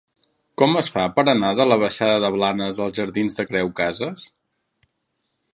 Com 0.61 0.77
es 0.79 0.87
fa 0.93 1.03
per 1.17 1.25
anar 1.33 1.51
de 1.59 1.67
la 1.67 1.77
baixada 1.83 2.17
de 2.25 2.33
Blanes 2.37 2.81
als 2.87 2.97
jardins 3.03 3.41
de 3.41 3.49
Creu 3.53 3.73
Casas? 3.83 4.29